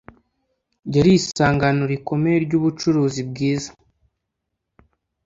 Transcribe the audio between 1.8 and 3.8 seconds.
rikomeye ry’ubucuruzi bwiza.